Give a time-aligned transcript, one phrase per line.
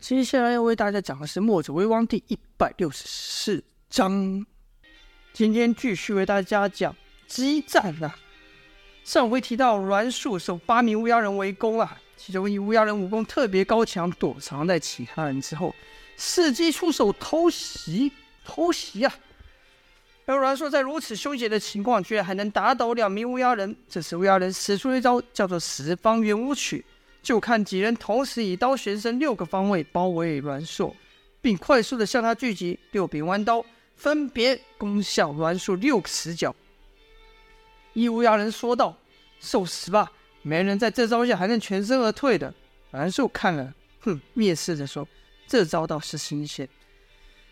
[0.00, 4.46] 接下来要为大家讲的是《墨者为王》第一百六十四章。
[5.34, 8.16] 今天继续为大家讲激战啊！
[9.04, 15.74] 上回提到栾树受八名乌鸦人围攻啊，其中一乌鸦人武功特别高强，躲藏在其他人之后，
[16.16, 18.10] 伺机出手偷袭，
[18.42, 19.14] 偷袭啊！
[20.24, 23.76] 而栾树在如此凶险的情况，居然还能打倒两名乌鸦人。
[23.86, 26.82] 这时乌鸦人使出一招，叫做十方圆舞曲。
[27.22, 30.96] 就看几人同时以刀旋身六个方位包围栾树，
[31.42, 36.54] 并快速的向他聚集，六柄弯刀分别攻向栾树六个死角。
[37.92, 38.96] 义乌鸦人说道
[39.38, 40.10] ：“受死吧！
[40.42, 42.54] 没人在这招下还能全身而退的。”
[42.92, 45.06] 栾树看了，哼，蔑视着说
[45.46, 46.66] ：“这招倒是新鲜。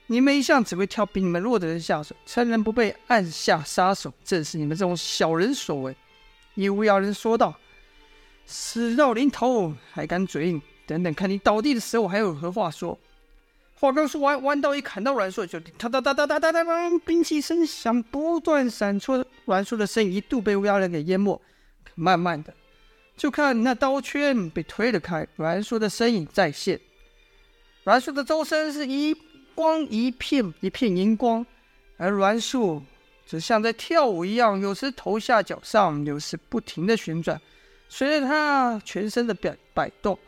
[0.06, 5.94] 你们一向只会挑比你们弱的人下手，趁人不备暗下杀手，正是你们这种小人所为。”
[6.54, 7.54] 义乌鸦人说道。
[8.50, 10.62] 死到临头还敢嘴硬？
[10.86, 12.98] 等等，看你倒地的时候还有何话说？
[13.74, 21.38] 话刚说完，弯刀一砍到阮硕，就哒哒哒哒哒哒哒，兵器声响不断闪出，阮硕的身影一度被乌鸦人给淹没。
[21.94, 22.54] 慢慢的，
[23.18, 26.80] 就看那刀圈被推了开，阮硕的身影再现。
[27.84, 29.14] 阮硕的周身是一
[29.54, 31.44] 光一片一片银光，
[31.98, 32.82] 而阮硕
[33.26, 37.38] 则像在跳舞一样，有时头下脚上，有时不停的旋转。
[37.88, 40.18] 随着他全身的摆摆动，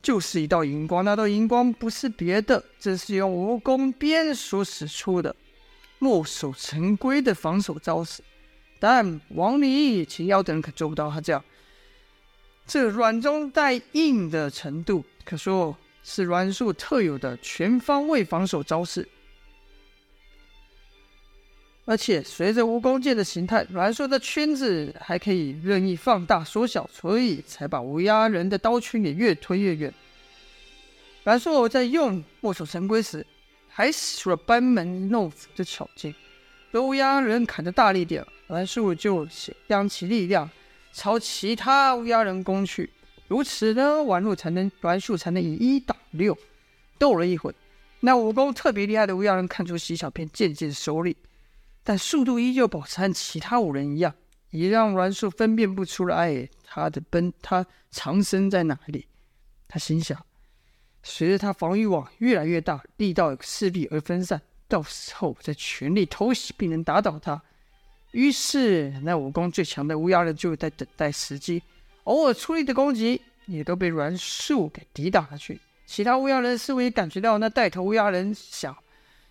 [0.00, 1.04] 就是一道荧光。
[1.04, 5.34] 那道荧光不是别的，这是用蜈蚣鞭所使出的
[5.98, 8.22] 墨守成规的防守招式。
[8.78, 11.42] 但王离、秦瑶等人可做不到他这样。
[12.66, 19.08] 这软中带硬的程度，可说是栾树特有的全方位防守招式。
[21.88, 29.94] 而且随着蜈蚣剑的形态，栾树的圈子还可以任意放大缩小，所以才把乌鸦人的刀圈也越推越远。
[31.22, 33.24] 栾树在用墨守成规时，
[33.68, 36.12] 还使出了班门弄斧的巧劲。
[36.72, 39.24] 若乌鸦人砍得大力点，栾树就
[39.68, 40.50] 将其力量
[40.92, 42.90] 朝其他乌鸦人攻去。
[43.28, 46.36] 如此呢，宛若才能栾树才能以一挡六。
[46.98, 47.54] 斗了一会，
[48.00, 51.16] 那武功特别厉害的乌鸦人看出袭小片渐渐收力。
[51.88, 54.12] 但速度依旧保持和其他五人一样，
[54.50, 59.06] 也让栾树分辨不出来他的奔他藏身在哪里。
[59.68, 60.20] 他心想，
[61.04, 67.40] 随着他防御网越来越大，力道势必而分散，到时候再全力偷袭，必能打倒他。
[68.10, 71.62] 于是，那武功最强的乌鸦人就在等待时机，
[72.02, 75.60] 偶尔出力的攻击也都被栾树给抵挡了去。
[75.86, 78.76] 其他乌鸦人似乎也感觉到那带头乌鸦人想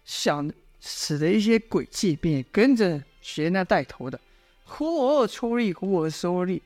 [0.05, 0.49] 想。
[0.87, 4.19] 使的一些诡计，并也跟着学那带头的，
[4.65, 6.61] 忽而出力，忽而收力。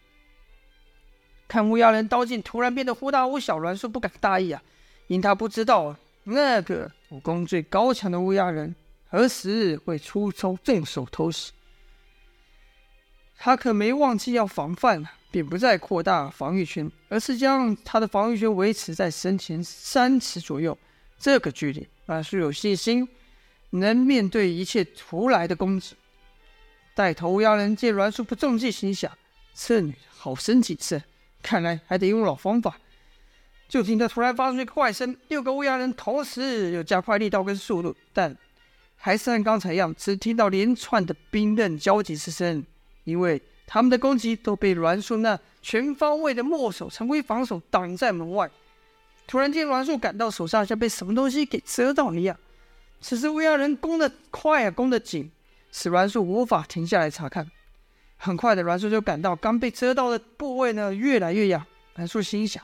[1.48, 4.62] 看乌鸦人刀劲突然变得忽大忽小，栾树不敢大意啊，
[5.08, 8.76] 因他不知道那个武功最高强的乌鸦人
[9.10, 11.54] 何时会出手动手偷袭。
[13.38, 20.78] 他可没忘记要防范啊，便不再扩大防御圈，而是将他的防御圈维持在身前三尺左右
[21.18, 21.88] 这个距离。
[22.06, 23.08] 栾树有信心。
[23.72, 25.96] 能面对一切突来的攻击。
[26.96, 29.12] 带头乌鸦人见栾树不中计，心想：
[29.54, 31.02] 这女的好生谨慎，
[31.42, 32.78] 看来还得用老方法。
[33.68, 38.36] 就听他突然发出一个怪声，六个乌鸦人同时又加快力道跟速度，但
[38.96, 42.66] 还是按刚才一样，只听到连串的兵刃交击之声，
[43.04, 48.50] 因为他们的攻击都被栾树那全方位的墨守成规防守挡在门外。
[49.28, 52.36] 突然间，栾树感到手上像被什么东西给遮到一样。
[53.02, 55.32] 此时乌鸦人攻得快啊，攻得紧，
[55.72, 57.50] 使栾树无法停下来查看。
[58.18, 61.66] 很快的，栾树就感到刚被遮到的部位呢越来越痒。
[61.96, 62.62] 栾树心想：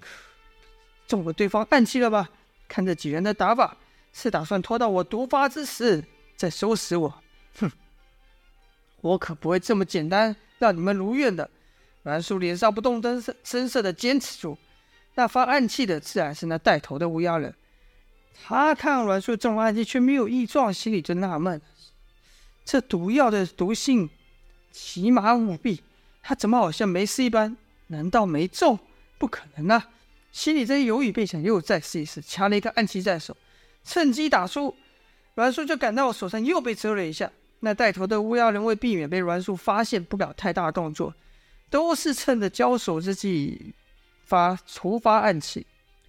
[1.06, 2.30] 中了对方暗器了吧？
[2.68, 3.76] 看这几人的打法，
[4.12, 6.02] 是打算拖到我毒发之时
[6.36, 7.22] 再收拾我。
[7.60, 7.70] 哼，
[9.02, 11.48] 我可不会这么简单让你们如愿的。
[12.02, 14.56] 栾树脸上不动声色声色的坚持住，
[15.14, 17.54] 那发暗器的自然是那带头的乌鸦人。
[18.44, 21.60] 他看栾树中了暗器却没有异状，心里就纳闷：
[22.64, 24.08] 这毒药的毒性
[24.70, 25.82] 奇麻无比，
[26.22, 27.56] 他怎么好像没事一般？
[27.88, 28.78] 难道没中？
[29.18, 29.88] 不可能啊！
[30.30, 33.36] 心里在犹豫，便想又再试一试，掐了一个暗器在手，
[33.82, 34.76] 趁机打出。
[35.34, 37.30] 栾树就感到手上又被蛰了一下。
[37.60, 41.14] 那带头的乌鸦人为避免被栾树发现，不敢太大动作，
[41.70, 43.72] 都是趁着交手之际
[44.24, 45.66] 发触发暗器。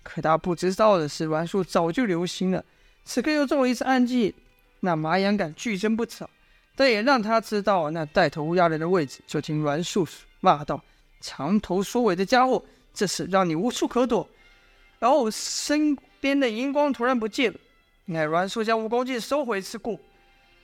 [0.08, 2.64] 可他不知道的是，栾树早就留心了，
[3.04, 4.34] 此刻又中了一次暗器，
[4.80, 6.30] 那麻痒感剧增不少。
[6.78, 9.20] 但也让他知道那带头乌鸦人的位置。
[9.28, 10.08] 就听栾树
[10.40, 10.82] 骂道
[11.20, 12.64] ：“长头缩尾的家伙，
[12.94, 14.28] 这是让你无处可躲。”
[14.98, 17.60] 然后身边的荧光突然不见了。
[18.06, 20.00] 那栾树将蜈蚣剑收回刺过，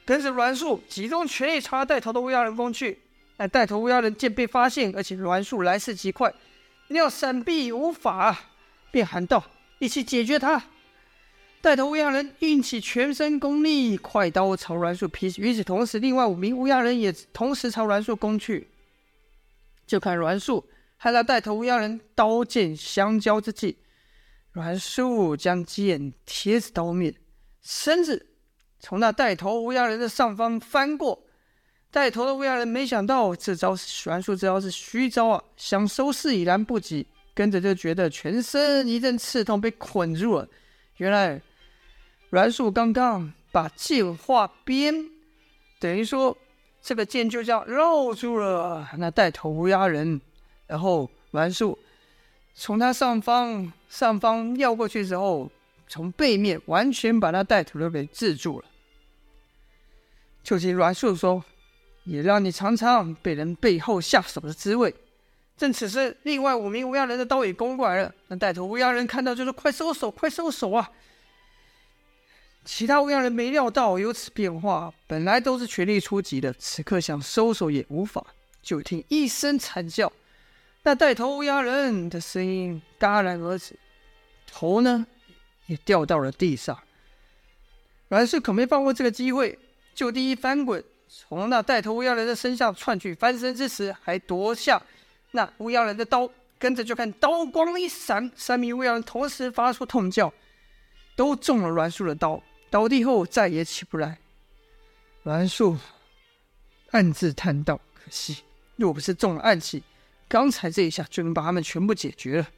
[0.05, 2.99] 跟着栾树集中全力朝带头的乌鸦人攻去。
[3.37, 6.31] 那带头乌鸦人见被发现，而且栾树来势极快，
[6.89, 8.37] 要闪避无法，
[8.93, 9.43] 便喊道
[9.79, 10.63] ：“一起解决他！”
[11.61, 15.41] 带头乌鸦人运起全身功力，快刀朝阮树劈去。
[15.41, 18.67] 与此同时，另外五名乌鸦人也同时朝阮树攻去。
[19.87, 23.77] 就看阮树和那带头乌鸦人刀剑相交之际，
[24.51, 27.15] 阮树将剑贴着刀面，
[27.63, 28.27] 身子
[28.79, 31.23] 从那带头乌鸦人的上方翻过。
[31.89, 40.47] 带头的乌鸦人没想到这招是阮树这招是虚招啊，想收势已然不及，跟着就觉得全身一阵刺痛，被捆住了。
[40.97, 41.41] 原来。
[42.29, 45.07] 阮树刚刚把剑画边，
[45.79, 46.35] 等于说
[46.81, 50.19] 这个剑就这样绕住了那带头乌鸦人，
[50.65, 51.77] 然后阮树
[52.55, 55.51] 从他上方上方绕过去之后，
[55.87, 58.65] 从背面完全把那带头的给制住了。
[60.41, 61.45] 就听阮树说
[62.05, 64.91] ：“也让你尝尝被人背后下手的滋味。”
[65.55, 68.13] 正此时，另外五名乌鸦人的刀也攻过来了。
[68.27, 70.91] 那带头乌鸦人看到就说：“快收手，快收手啊！”
[72.65, 78.25] 其他乌鸦人没料到有此变化，本来都是全力出击的，此刻想收手也无法。
[78.61, 80.11] 就听一声惨叫，
[80.83, 83.77] 那带头乌鸦人的声音戛然而止，
[84.47, 85.05] 头呢
[85.67, 86.77] 也掉到了地上。
[88.07, 89.59] 阮氏可没放过这个机会，
[89.93, 94.81] 就地一翻滚，从那带头乌鸦人的身上窜去，翻身之时还夺下
[95.35, 100.31] 那乌鸦人的刀，跟着就看刀光一闪，三名乌鸦人同时发出痛叫，
[101.15, 102.41] 都中了栾树的刀。
[102.69, 104.19] 倒地后再也起不来，
[105.23, 105.77] 栾树
[106.91, 108.43] 暗自叹道：“可惜，
[108.75, 109.83] 若不是中了暗器，
[110.27, 112.49] 刚才这一下就能把他们全部解决了。”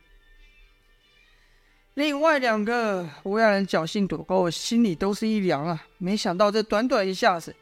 [1.95, 5.87] 另外两个乌鸦人侥幸躲过，心里都是一凉啊！
[5.97, 7.55] 没想到这短短一下子，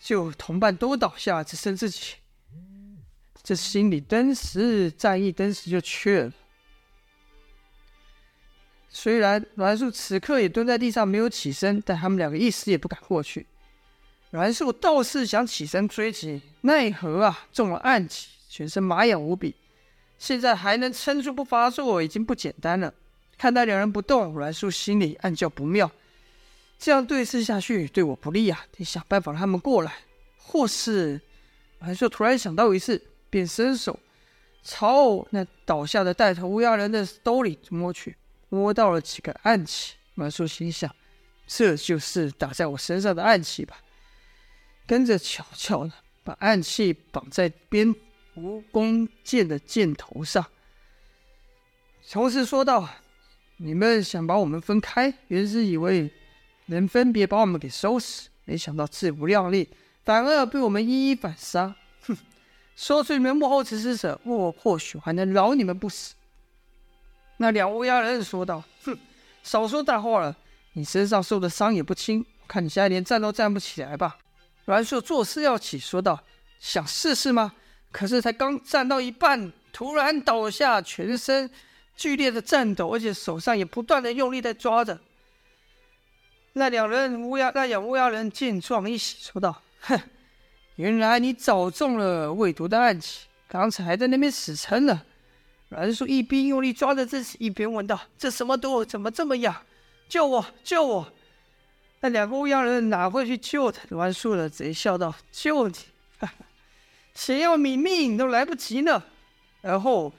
[0.00, 2.14] 就同伴都倒下，只剩自己，
[3.44, 6.32] 这心里登时战意登时就缺了。
[8.88, 13.46] 虽然栾树此刻也蹲在地上没有起身，但他们两个一时也不敢过去。
[14.30, 19.54] 栾树倒是想起身追击，奈何啊中了暗器，全身麻痒无比。
[20.18, 22.94] 现在还能撑住不发作，已经不简单了。
[23.36, 25.90] 看待两人不动，栾树心里暗叫不妙，
[26.78, 28.64] 这样对视下去对我不利啊！
[28.72, 29.92] 得想办法让他们过来，
[30.38, 31.20] 或是……
[31.80, 33.02] 栾树突然想到一事，
[33.34, 33.98] 便伸手
[34.62, 38.14] 朝那倒下的带头乌鸦人的兜里摸去。
[38.48, 40.94] 摸到了几个暗器，阮树心想，
[41.48, 43.78] 这就是打在我身上的暗器吧。
[44.86, 45.92] 跟着悄悄的
[46.22, 47.92] 把暗器绑在边
[48.36, 50.46] 蜈蚣剑的箭头上，
[52.08, 52.88] 同时说道
[53.58, 56.08] ：“你们想把我们分开，原是以为
[56.66, 59.68] 能分别把我们给收拾，没想到自不量力，
[60.04, 61.74] 反而被我们一一反杀。
[62.76, 66.14] 说出你们幕后指使者，我或许还能饶你们不死。”
[67.38, 68.96] 那两乌鸦人说道：“哼，
[69.42, 70.36] 少说大话了！
[70.74, 74.18] 你身上受的伤也不轻，我看你现在连站都站不起来吧。”
[74.66, 76.22] 栾树作势要起，说道
[76.58, 77.52] ：“想试试吗？
[77.92, 81.50] 可是才刚站到一半，突然倒下，全身
[81.96, 84.98] 剧烈的颤抖，而且手上也不断的用力在抓着。”
[86.54, 90.00] 那两人乌鸦，那两乌鸦人见状一喜，说道：“哼，
[90.76, 95.02] 原来你早中了未读的暗器，刚才还在那边死撑呢。”
[95.70, 98.84] 阮树一边用力抓着自己，一边问道：“这什么毒？
[98.84, 99.54] 怎么这么痒？
[100.08, 100.44] 救我！
[100.62, 101.12] 救我！”
[102.00, 103.82] 那两个乌鸦人哪会去救他？
[103.88, 105.74] 阮树的贼笑道：“救你？
[106.18, 106.34] 哈哈，
[107.14, 109.02] 谁要你命都来不及呢。”
[109.62, 110.12] 然后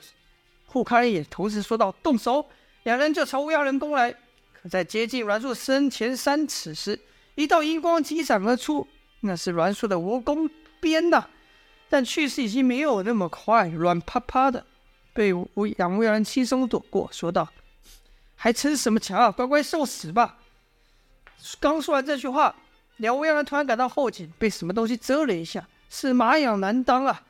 [0.66, 2.46] 互看一眼，同时说道：“动手！”
[2.84, 4.14] 两人就朝乌鸦人攻来。
[4.54, 7.00] 可在接近阮树身前三尺时，
[7.36, 8.86] 一道银光急闪而出，
[9.25, 11.25] 那是阮树的蜈蚣鞭呐！
[11.89, 14.65] 但去势已经没有那么快，软趴趴的。
[15.13, 17.48] 被乌两乌鸦人轻松躲过，说道
[18.36, 19.32] ：“还逞什么强啊？
[19.32, 20.38] 乖乖受死吧！”
[21.60, 22.55] 刚说完这句话，
[22.98, 27.24] 两乌鸦人突然感到后颈被什么东西遮了一下，是麻痒难当啊！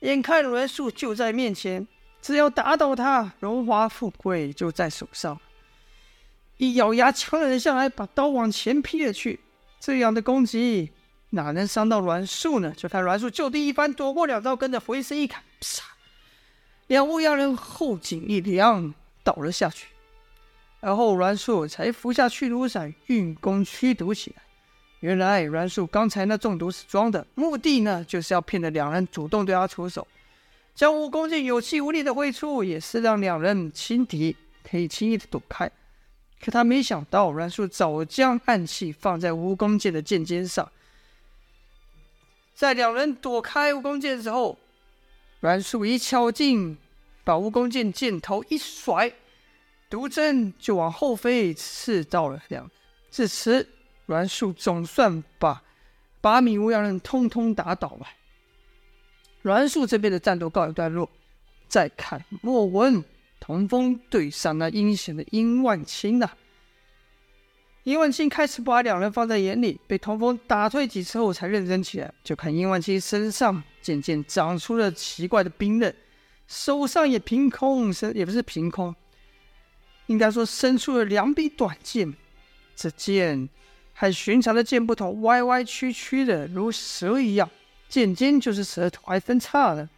[0.00, 1.86] 眼看阮树就在面前，
[2.20, 5.40] 只要打倒他，荣华富贵就在手上。
[6.56, 9.40] 一咬牙，强忍下来，把刀往前劈了去。
[9.78, 10.90] 这样的攻击
[11.30, 12.72] 哪能伤到阮树呢？
[12.76, 15.84] 就看阮树就地一翻，躲过两刀，跟着回身一砍，啪！
[16.86, 19.88] 两乌鸦人后颈一凉，倒了下去，
[20.80, 24.42] 而后阮树才服下去毒散，运功驱毒起来。
[25.00, 30.06] 原来阮树刚才那中毒是装的，目的呢，就是要骗得两人主动对他出手，
[30.74, 34.36] 将蜈蚣剑有气无力的挥出，也是让两人轻敌。
[34.70, 35.70] 可以轻易的躲开。
[36.44, 40.70] 可他没想到，阮树早将暗器放在蜈蚣剑的剑尖上。
[42.58, 44.58] 在两人躲开蜈蚣剑的时候，
[45.38, 46.76] 阮树一敲劲，
[47.22, 49.12] 把蜈蚣剑剑头一甩，
[49.88, 52.70] 毒针就往后飞，刺到了两人。
[53.12, 53.64] 至此，
[54.06, 55.62] 阮树总算把
[56.20, 58.08] 八名乌鸦人通通打倒了。
[59.42, 61.08] 阮树这边的战斗告一段落。
[61.68, 63.04] 再看莫文。
[63.38, 66.28] 童风对上那阴险的殷万青呐，
[67.88, 72.12] 殷万青开始不把两人放在眼里，被童风打退几次后才认真起来。
[72.22, 75.96] 就看殷万青身上渐渐长出了奇怪的冰刃，
[76.46, 78.94] 手上也凭空生，也不是凭空，
[80.04, 82.14] 应该说伸出了两柄短剑。
[82.76, 83.48] 这剑
[83.94, 87.48] 和寻常的剑不同，歪歪曲曲的，如蛇一样，
[87.88, 89.88] 剑尖就是舌头，还分叉了。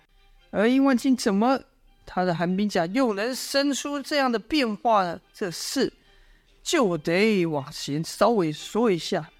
[0.52, 1.60] 而殷万青怎么？
[2.06, 5.20] 他的寒冰甲又能生出这样的变化呢？
[5.34, 5.92] 这是
[6.62, 9.30] 就得往前稍微说一下。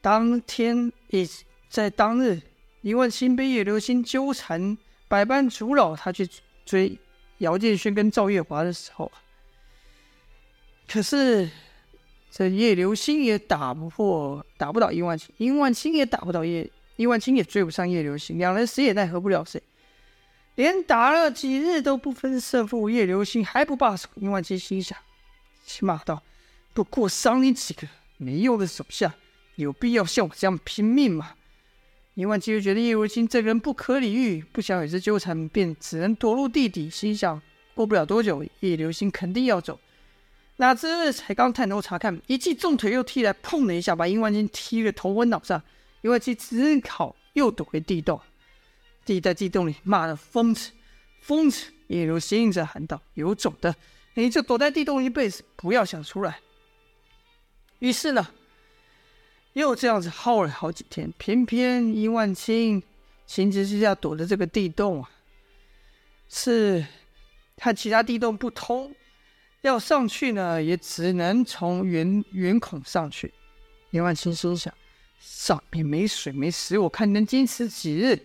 [0.00, 1.26] 当天也
[1.68, 2.40] 在当日，
[2.82, 6.28] 殷万青被叶流心纠缠，百般阻扰他去
[6.64, 6.98] 追
[7.38, 9.10] 姚建勋跟赵月华的时候，
[10.86, 11.50] 可是
[12.30, 19.60] 这叶流心也打不破，打不倒殷万青，殷万青也打不倒叶，殷万青也追不上叶流心，两人谁也奈何不了谁。
[20.54, 24.08] 连打了几日都不分胜负，叶流星还不罢手。
[24.16, 24.98] 殷万青心想，
[25.80, 26.22] 骂道
[26.72, 29.14] ：“不过伤你几个没用的手下，
[29.56, 31.34] 有必要像我这样拼命吗？”
[32.14, 36.90] 殷万青就觉得叶流星这个人不可理喻，不想与之纠缠，便只能躲入地底。
[36.90, 37.40] 心想，
[37.74, 39.78] 过不了多久，叶流星肯定要走。
[40.56, 45.62] 哪知才刚探头查看，一记重腿又踢来，砰的一下把殷万金踢了头昏脑胀。
[46.00, 48.20] 殷万青只好又躲回地洞。
[49.04, 50.72] 自己在地洞里骂了疯子，
[51.20, 51.72] 疯子！
[51.86, 53.74] 叶流心则喊道：“有种的，
[54.18, 56.40] 你就躲在地洞一辈子，不要想出来。”
[57.78, 58.26] 于是呢，
[59.52, 61.12] 又这样子耗了好几天。
[61.18, 62.82] 偏偏殷万青
[63.26, 65.10] 情急之下躲的这个地洞啊，
[66.28, 66.84] 是
[67.58, 68.92] 和其他地洞不通，
[69.60, 73.32] 要上去呢，也只能从圆圆孔上去。
[73.90, 74.74] 殷万青心想：
[75.20, 78.20] 上面没水没食，我看能坚持几日。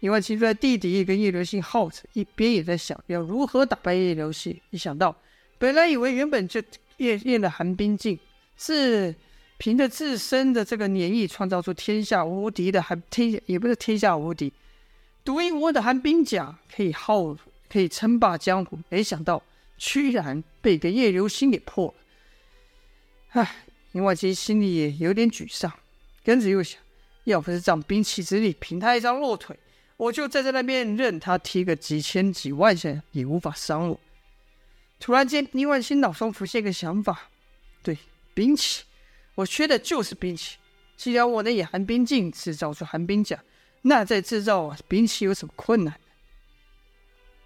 [0.00, 4.58] 殷万青在地底跟叶流星耗着，一边也在想要如何打败叶流星。
[4.70, 5.16] 一想到
[5.58, 6.62] 本来以为原本就
[6.98, 8.16] 练练了寒冰镜，
[8.56, 9.14] 是
[9.56, 14.52] 凭着自身的这个粘液创造出天下无敌的寒天，也不是天下无敌，
[15.24, 17.36] 独一无二的寒冰甲可以耗
[17.68, 18.78] 可以称霸江湖。
[18.88, 19.42] 没想到
[19.76, 21.94] 居然被个叶流星给破了。
[23.30, 23.56] 唉，
[23.92, 25.72] 殷万青心里也有点沮丧，
[26.22, 26.80] 跟着又想，
[27.24, 29.58] 要不是仗兵器之力，凭他一张弱腿。
[29.98, 34.00] 我就站在那边，任他踢个几千几万下，也无法伤我。
[35.00, 37.30] 突然间，殷万青脑中浮现一个想法：
[37.82, 37.98] 对，
[38.32, 38.84] 兵器，
[39.34, 40.56] 我缺的就是兵器。
[40.96, 43.42] 既然我能以寒冰镜制造出寒冰甲，
[43.82, 45.92] 那在制造兵器有什么困难？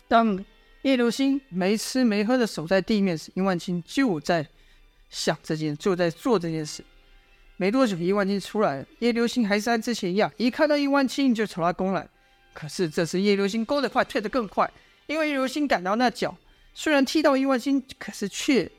[0.06, 0.44] 当
[0.82, 4.46] 叶流星没吃没喝的守在地面时，殷万青就在
[5.08, 6.84] 想这件，就在做这件事。
[7.56, 12.06] 没多久，殷万青出来了，叶流星还是按之前一样，一看到殷万青就朝他攻来。
[12.54, 14.70] 可是这次叶流星勾得快，退得更快，
[15.06, 16.36] 因为叶流星感到那脚
[16.74, 18.70] 虽然踢到殷万青，可是却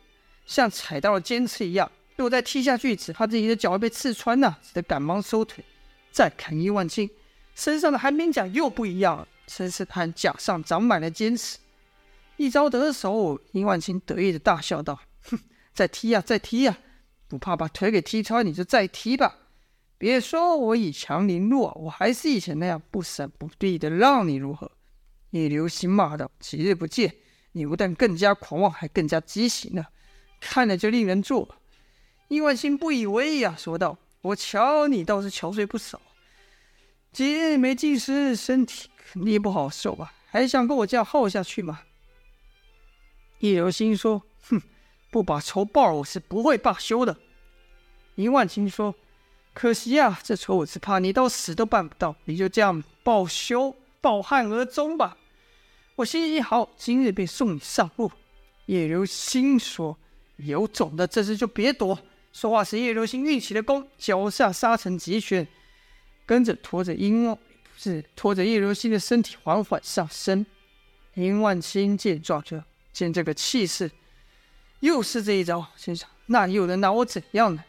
[0.46, 1.92] 像踩到了尖刺一样。
[2.15, 5.63] 如果再踢下去，只怕自己的脚会被刺穿呐、只得赶忙收腿。
[6.12, 7.10] 再看殷万青
[7.56, 11.58] 身上的寒冰甲又不一样了，真是和甲上长满了尖刺。
[12.38, 15.00] 一招得手，殷万青得意的大笑道
[15.30, 15.39] ：“哼，
[15.74, 16.77] 再踢呀、再踢呀、
[17.27, 19.38] 不怕把腿给踢穿，你就再踢吧。”
[20.03, 24.69] 别说我以强凌弱，我还是以前那样不闪不避的让你如何？
[25.29, 27.15] 叶流星骂道：“几日不见，
[27.53, 29.88] 你不但更加狂妄，还更加畸形了，
[30.41, 31.51] 看了就令人作呕。”
[32.27, 36.01] 殷万青不以为意啊，说道：“我瞧你倒是憔悴不少，
[37.13, 40.13] 几日没进食，身体肯定不好受吧？
[40.25, 41.79] 还想跟我这样耗下去吗？”
[43.39, 44.62] 叶流星说：“哼，
[45.10, 47.17] 不把仇报，我是不会罢休的。”
[48.15, 48.93] 殷万青说。
[49.53, 55.17] 可惜呀、啊，这仇我只怕你到死都办不到，你就这样报休抱憾而终吧。
[55.95, 58.12] 我心情好，今日便送你上路。
[58.65, 59.95] 叶流星说
[60.38, 62.00] ：“有种的，这次就别躲。”
[62.33, 65.48] 说话时，叶流星运起了功，脚下沙尘急旋，
[66.25, 67.41] 跟着拖着殷万不
[67.77, 70.43] 是拖着叶流星的身体缓缓上升。
[71.13, 72.60] 殷万青见状，就
[72.91, 73.91] 见这个气势，
[74.79, 77.63] 又是这一招，心想：那又能拿我怎样呢？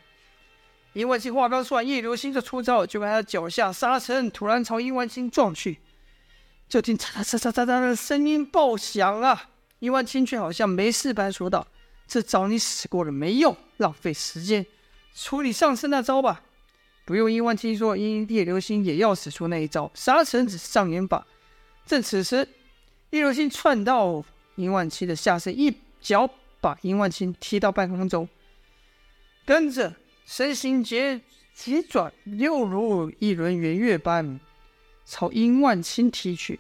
[0.94, 5.78] 殷万清话刚说完，叶流星就出招，就看他脚下沙尘突然朝殷万清撞去，
[6.68, 9.50] 就听嚓嚓嚓嚓嚓嚓的声音爆响啊！
[9.80, 11.66] 殷万清却好像没事般说道
[12.06, 14.64] ：“这招你使过了没用，浪费时间，
[15.14, 16.42] 处理上次那招吧。”
[17.04, 21.26] 不用殷万青说，因叶流星也要使出那一招杀臣子障眼法。
[21.84, 22.48] 正此时，
[23.10, 24.24] 叶流星窜到
[24.54, 28.26] 殷万青的下身，一脚把殷万青踢到半空中，
[29.44, 29.92] 跟着
[30.25, 31.21] 身形急
[31.54, 34.40] 急转，又如一轮圆月般
[35.04, 36.59] 朝殷万青踢去。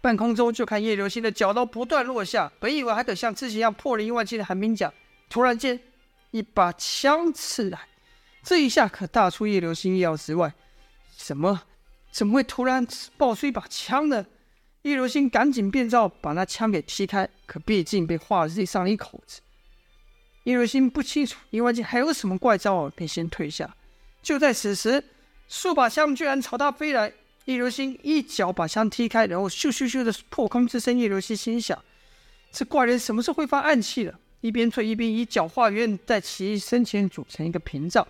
[0.00, 4.92] 半空中就看叶流星的脚刀不断落下，本以为还得像之前一样破了殷万青的寒冰甲，
[5.28, 5.78] 突然间
[6.30, 7.88] 一把枪刺来，
[8.42, 10.52] 这一下可大出叶流星意料之外。
[11.16, 11.62] 什么？
[12.10, 12.86] 怎么会突然
[13.16, 14.26] 爆出一把枪呢？
[14.82, 19.40] 叶流星赶紧变招把那枪给踢开，可毕竟被划了地上了一口子。
[20.44, 23.76] 叶流星不清楚伊万青还有什么怪招，便先退下。
[24.22, 25.02] 就在此时，
[25.48, 27.12] 数把枪居然朝他飞来。
[27.46, 30.96] 叶流星一脚把枪踢开，然后咻咻咻的破空之声。
[30.96, 31.76] 叶流星心想：
[32.52, 34.18] 这怪人什么时候会发暗器了？
[34.40, 38.06] 一边退一边以脚画圆，在其身前组成一个屏障。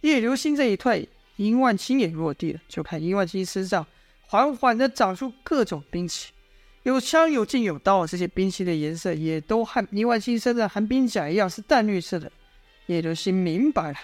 [0.00, 1.06] 叶流星这一退，
[1.36, 2.60] 伊万青也落地了。
[2.66, 3.86] 就看伊万青身上
[4.22, 6.32] 缓缓的长出各种兵器，
[6.82, 8.06] 有枪有剑有刀。
[8.06, 12.30] 这些兵器的颜色也都和伊万青身上的寒冰甲一样，是淡绿色的。
[12.86, 13.98] 叶流星明白了，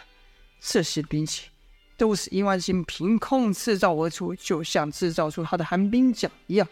[0.61, 1.49] 这些兵器。
[1.99, 6.69] 都是伊万青凭空制造而出，就像制造出他的寒冰甲一样。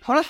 [0.00, 0.24] 好了，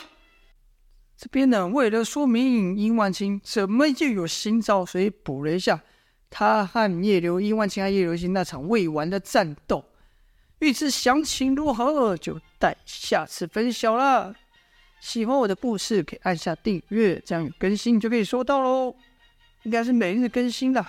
[1.17, 5.81] 这边呢，为了说明殷万青怎么又有新招，所以补了一下
[6.29, 9.85] 他和叶流、殷万青和叶流星那场未完的战斗。
[10.59, 14.35] 欲知详情如何，就待下次分晓了。
[15.05, 18.97] 喜欢我的故事，可以按下订阅，这样有更新就可以收到喽。
[19.65, 20.85] 应该是每日更新的，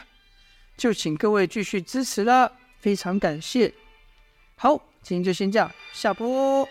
[0.77, 2.49] 就请各位继续支持了。
[2.79, 3.73] 非常感谢，
[4.55, 6.65] 好，今天就先这样，下播。